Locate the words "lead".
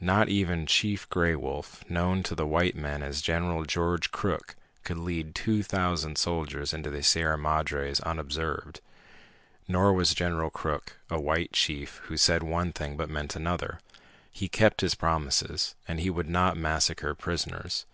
4.96-5.34